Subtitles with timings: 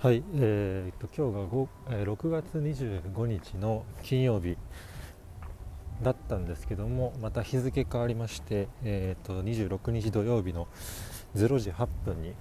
[0.00, 4.56] はい、えー、と今日が5、えー6月25日の金曜日
[6.04, 10.68] だったんですけどもまた日付変わりまして、えー、と26日土曜日の
[11.34, 12.32] 0時8分に、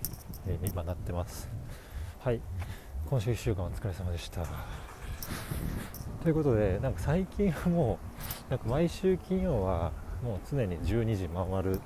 [0.45, 1.49] えー今なってます。
[2.19, 2.41] はい
[3.09, 4.45] 今週1週間お疲れ様でした。
[6.21, 7.97] ということでなんか最近はも
[8.47, 9.91] うなんか毎週金曜は
[10.23, 11.81] もう常に12時回る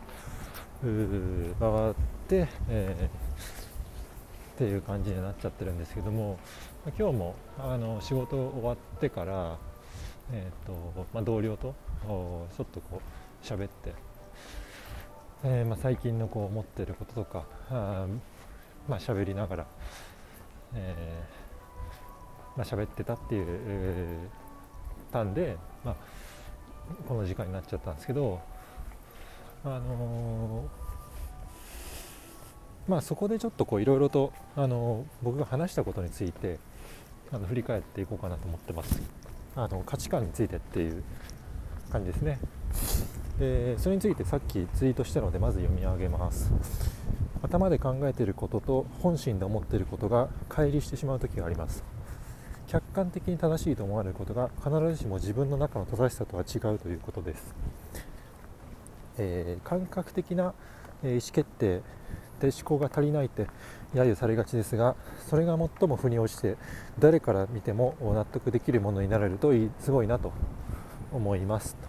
[0.83, 1.93] う回っ
[2.27, 3.60] て、えー
[4.61, 6.37] っていう感じになっちゃってるんですけども
[6.85, 9.57] ま今日もあの仕事終わってから、
[10.31, 11.73] えーとまあ、同僚と
[12.03, 13.95] ちょっとこう喋って、
[15.43, 18.05] えーまあ、最近のこう思ってることとかあ
[18.87, 19.65] まあ喋りながら、
[20.75, 25.95] えーまあ喋ってたっていう、えーたんで、まあ、
[27.07, 28.39] この時間になっちゃったんですけど
[29.65, 30.80] あのー
[32.87, 36.59] まあそこでちょっといろいろとあの僕が話したことについて
[37.31, 39.01] あの振り返っていこうかなと思ってます。
[39.55, 41.03] あの価値観についてっていう
[41.91, 42.39] 感じですね。
[43.39, 46.51] でそれについてさっきツイートしたのでまず読み上げます。
[47.43, 51.83] 頭で考えていることと本心で思っていることが乖離してしまう時があります。
[52.67, 57.53] 客観的に正しいと思われることが必ずしも自分の中の正しさとは違うということです、
[59.17, 60.53] えー感覚的な
[61.03, 61.81] 意思決定
[62.39, 63.47] で思考が足りないって
[63.93, 64.95] 揶揄されがちですが
[65.29, 66.57] それが最も腑に落ちて
[66.99, 70.31] 誰から見ても納得できるものになれるといいすごいなと
[71.11, 71.87] 思いますと、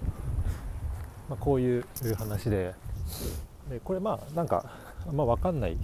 [1.30, 1.84] まあ、こういう
[2.18, 2.74] 話で
[3.70, 4.72] でこれまあなんか
[5.06, 5.78] あんま分かんない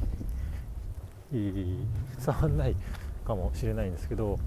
[1.32, 1.86] いい
[2.24, 2.76] 伝わんない
[3.24, 4.38] かもしれないんですけど、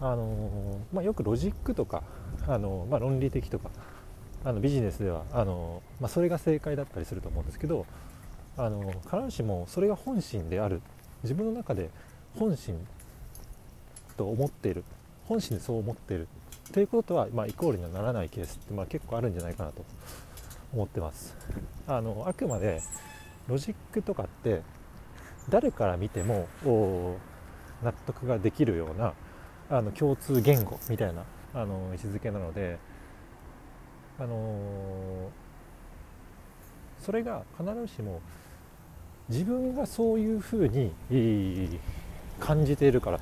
[0.00, 2.04] あのまあ、よくロジックとか、
[2.46, 3.70] あのまあ、論理的とか
[4.44, 7.84] あのビジネスではあの、まあ、それが正解だったりすると思うんですけど
[8.64, 10.82] あの必ずしもそれが本心である。
[11.22, 11.90] 自分の中で
[12.38, 12.86] 本心
[14.16, 14.84] と思っている
[15.26, 16.28] 本心でそう思っている
[16.68, 19.84] っていうことは、まあ、イコールにはならないケースって、まあ、結構あるんじゃないかなと
[20.72, 21.36] 思ってます。
[21.86, 22.80] あのあくまで
[23.48, 24.62] ロジックとかって
[25.48, 26.48] 誰から見ても
[27.82, 29.14] 納得ができるような
[29.68, 32.78] あの共通言語みたいなあの位置づけなので
[34.18, 35.30] あの
[37.00, 38.20] それが必ずしも
[39.30, 40.92] 自分がそういうふうに
[42.38, 43.18] 感じているから。
[43.18, 43.20] っ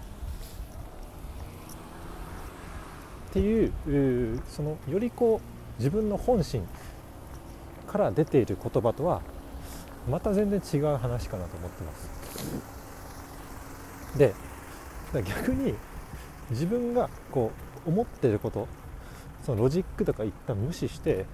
[3.31, 6.67] ていうそのよりこう自分の本心
[7.87, 9.21] から出ている言葉とは
[10.11, 12.11] また全然違う話かなと思ってます。
[14.17, 14.33] で
[15.13, 15.75] 逆に
[16.51, 17.53] 自分がこ
[17.87, 18.67] う思ってること
[19.45, 21.27] そのロジックとか一旦無視して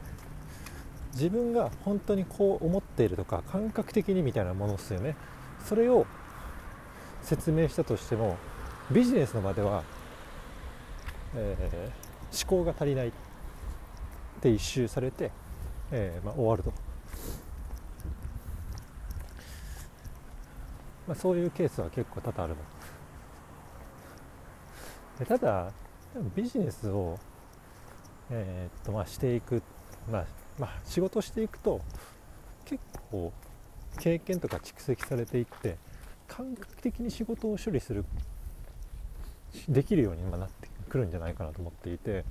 [1.15, 5.17] 自分が本当にこう思っているとか感覚的にみたいなものですよね。
[5.65, 6.07] それを
[7.23, 8.37] 説明したとしても
[8.91, 9.83] ビジネスの場では、
[11.35, 12.05] えー
[12.35, 13.13] 思考が足りないっ
[14.41, 15.31] て一周されて、
[15.93, 16.73] えーまあ、終わると、
[21.07, 22.59] まあ、そういうケースは結構多々あるの。
[25.21, 25.71] でただ
[26.35, 27.17] ビジネスを、
[28.31, 29.63] えーっとまあ、していく、
[30.11, 30.27] まあ
[30.59, 31.81] まあ、仕事していくと
[32.65, 33.33] 結構
[33.99, 35.77] 経験とか蓄積されていって
[36.29, 38.05] 感覚的に仕事を処理する
[39.69, 42.25] できるように今なってくるんじゃないかなと思っていて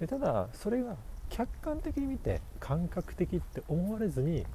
[0.00, 0.96] でただそれが
[1.30, 4.46] 客観的に見て感覚的って思われずに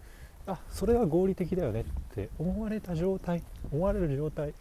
[0.48, 1.84] あそれは合理的だよねっ
[2.14, 4.54] て思われた状態思われる状態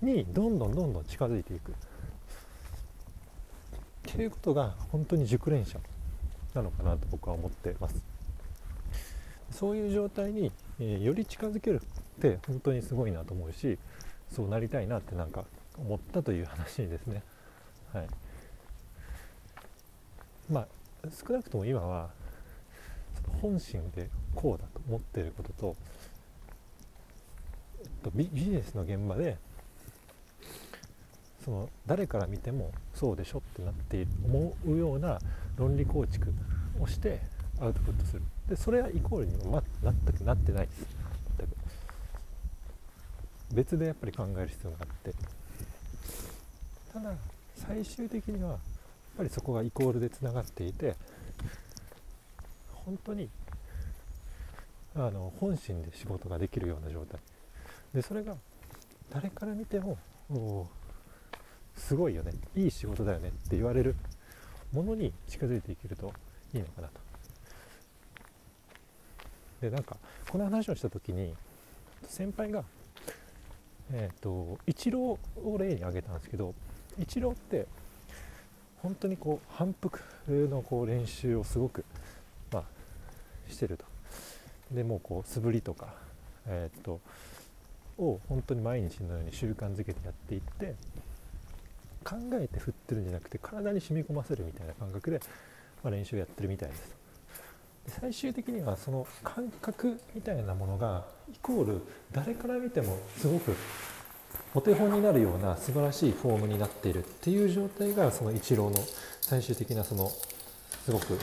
[0.00, 1.72] にどんどんどんどん近づいていく。
[1.72, 1.74] っ
[4.16, 5.78] ていうことが本当に熟練者
[6.54, 8.02] なのかなと僕は思ってます。
[9.50, 10.50] そういう状態に、
[10.80, 13.78] えーより近づけるって本当にすごいなと思うし
[14.30, 15.44] そうなりたいなってなんか
[15.78, 17.22] 思ったという話ですね。
[17.92, 18.08] はい。
[20.50, 20.66] まあ
[21.26, 22.10] 少なくとも今は
[23.40, 25.76] 本心でこうだと思っていることと、
[27.80, 29.36] えっと、ビビジネスの現場で
[31.44, 35.18] その誰から見てもそうでしょってなって思うような
[35.56, 36.32] 論理構築
[36.80, 37.20] をして
[37.60, 38.22] アウトプットする。
[38.48, 40.86] でそれはイコールにも、ま、全くなってないです。
[41.38, 41.56] 全く
[43.52, 45.14] 別でやっぱり考える必要があって。
[46.92, 47.12] ただ
[47.56, 48.58] 最終的にはやっ
[49.18, 50.96] ぱりそこがイコールでつながっていて
[52.72, 53.28] 本当に
[54.94, 57.20] あの本心で仕事ができるような状態。
[57.92, 58.34] でそれが
[59.10, 59.98] 誰から見ても
[61.76, 62.32] すごいよね。
[62.54, 63.96] いい仕事だよねって言われる
[64.72, 66.12] ものに近づいていけると
[66.52, 67.00] いいのかなと。
[69.60, 69.96] でなんか
[70.30, 71.34] この話をした時に
[72.06, 72.64] 先輩が
[73.92, 76.54] えーと、イチローを例に挙げたんですけど
[76.98, 77.66] イチローって
[78.82, 81.84] 本当にこう反復のこう練習をすごく、
[82.52, 82.64] まあ、
[83.50, 83.84] してると。
[84.70, 85.94] でもうこう素振りとか、
[86.46, 87.00] えーと、
[87.98, 90.74] を本当に毎日のように習慣づけてやっていって
[92.04, 95.20] 考えて振ってるんじゃなくて体に染み込ませるみたいな感覚で、
[95.82, 97.04] まあ、練習やってるみたいです。
[97.86, 101.80] で最終的にはその感覚みたいなものがイコール
[102.12, 103.54] 誰から見てもすごく
[104.54, 108.78] お手本になるような素晴らしいフォームになっているっていう状態がそのイチローの
[109.20, 110.10] 最終的なその
[110.84, 111.18] すごく、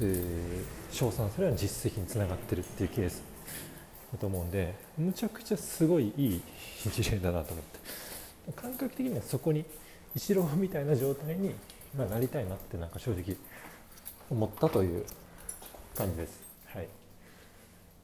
[0.00, 3.22] えー、称賛される実績につながってるっていうケース
[4.12, 6.42] だと思うんでむちゃくちゃすごいいい
[6.86, 8.07] 一例だなと思って。
[8.54, 9.64] 感覚的にはそこに
[10.14, 11.54] イチローみたいな状態に、
[11.96, 13.36] まなりたいなってなんか正直
[14.30, 15.04] 思ったという
[15.94, 16.40] 感じです。
[16.66, 16.88] はい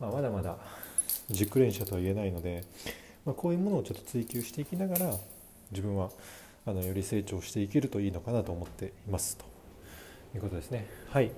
[0.00, 0.56] まあ、まだまだ
[1.30, 2.64] 熟練者とは言えないので、
[3.24, 5.14] まあ、こういうものをちょっと追求していきながら
[5.70, 6.10] 自分は
[6.66, 9.44] あのより成長していけるといいのかなと思っていますと
[10.34, 10.86] いうことですね。
[11.10, 11.30] はい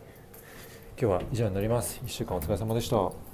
[0.98, 2.00] 今日は以上になります。
[2.04, 3.25] 1週間お疲れ様でした。